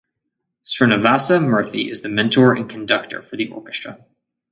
[0.65, 4.03] Srinivasa Murthy is the mentor and conductor for the orchestra.